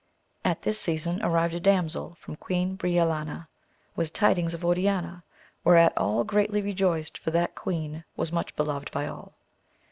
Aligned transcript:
At 0.43 0.63
this 0.63 0.79
season 0.79 1.21
arrived 1.21 1.53
a 1.53 1.59
damsel 1.59 2.15
from 2.15 2.35
Queen 2.35 2.73
Brio 2.75 3.05
lania 3.05 3.45
with 3.95 4.13
tidings 4.13 4.53
to 4.55 4.65
Oriana, 4.65 5.23
whereat 5.63 5.95
all 5.95 6.23
greatly 6.23 6.59
re 6.63 6.73
joiced 6.73 7.19
for 7.19 7.29
that 7.29 7.53
queen 7.53 8.03
was 8.17 8.31
much 8.31 8.55
beloved 8.55 8.89
by 8.91 9.05
all. 9.05 9.35